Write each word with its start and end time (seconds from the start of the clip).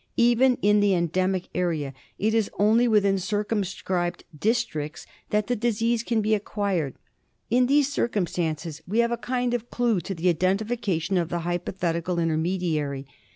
Even 0.17 0.55
in 0.63 0.79
the 0.79 0.95
endemic 0.95 1.47
area 1.53 1.93
it 2.17 2.33
is 2.33 2.49
only 2.57 2.87
within 2.87 3.19
circumscribed 3.19 4.23
districts 4.35 5.05
that 5.29 5.45
the 5.45 5.55
disease 5.55 6.01
can 6.01 6.23
be 6.23 6.33
acquired. 6.33 6.95
In 7.51 7.67
these 7.67 7.93
circumstances 7.93 8.81
we 8.87 8.97
have 8.97 9.11
a 9.11 9.15
kind 9.15 9.53
of 9.53 9.69
clue 9.69 9.99
to 10.01 10.15
the 10.15 10.27
identification 10.27 11.17
of 11.19 11.29
the 11.29 11.41
hypothetical 11.45 12.17
intermediary. 12.17 13.05